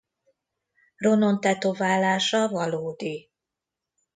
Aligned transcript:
Ronon 0.95 1.39
tetoválása 1.39 2.47
valódi. 2.49 3.29